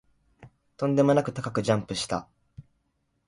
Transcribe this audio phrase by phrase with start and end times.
[0.77, 2.27] とんでもなく高くジャンプした